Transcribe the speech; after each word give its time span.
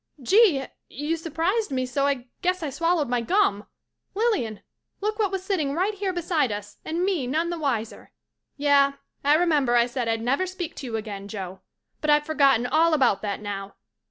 Gee, 0.19 0.65
you 0.89 1.15
surprised 1.15 1.69
me 1.69 1.85
so 1.85 2.07
I 2.07 2.25
guess 2.41 2.63
I 2.63 2.71
swallowed 2.71 3.07
my 3.07 3.21
gum. 3.21 3.67
Lilian, 4.15 4.61
look 4.99 5.19
what 5.19 5.29
was 5.29 5.43
sitting 5.43 5.75
right 5.75 5.93
here 5.93 6.11
beside 6.11 6.51
us 6.51 6.77
and 6.83 7.05
me 7.05 7.27
none 7.27 7.51
the 7.51 7.59
wiser. 7.59 8.11
Yeh, 8.57 8.93
I 9.23 9.35
remember 9.35 9.75
I 9.75 9.85
said 9.85 10.07
I'd 10.07 10.21
never 10.23 10.47
speak 10.47 10.73
to 10.77 10.87
you 10.87 10.95
again, 10.95 11.27
Joe, 11.27 11.61
but 12.01 12.09
I've 12.09 12.25
forgotten 12.25 12.65
all 12.65 12.95
about 12.95 13.21
that 13.21 13.41
now. 13.41 13.75